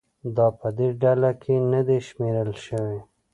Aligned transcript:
دا 0.35 0.47
په 0.59 0.67
دې 0.77 0.89
ډله 1.01 1.31
کې 1.41 1.55
نه 1.71 1.81
دي 1.87 1.99
شمېرل 2.07 2.51
شوي 2.65 2.99